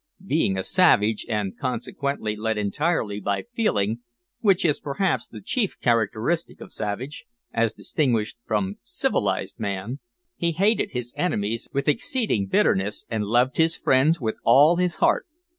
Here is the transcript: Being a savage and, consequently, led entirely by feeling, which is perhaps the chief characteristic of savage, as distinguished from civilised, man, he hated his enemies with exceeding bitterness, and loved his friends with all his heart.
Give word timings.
Being 0.25 0.57
a 0.57 0.63
savage 0.63 1.27
and, 1.29 1.55
consequently, 1.55 2.35
led 2.35 2.57
entirely 2.57 3.19
by 3.19 3.43
feeling, 3.53 3.99
which 4.39 4.65
is 4.65 4.79
perhaps 4.79 5.27
the 5.27 5.41
chief 5.43 5.79
characteristic 5.79 6.59
of 6.59 6.73
savage, 6.73 7.25
as 7.53 7.71
distinguished 7.73 8.39
from 8.43 8.77
civilised, 8.81 9.59
man, 9.59 9.99
he 10.35 10.53
hated 10.53 10.93
his 10.93 11.13
enemies 11.15 11.67
with 11.71 11.87
exceeding 11.87 12.47
bitterness, 12.47 13.05
and 13.11 13.25
loved 13.25 13.57
his 13.57 13.75
friends 13.75 14.19
with 14.19 14.39
all 14.43 14.77
his 14.77 14.95
heart. 14.95 15.27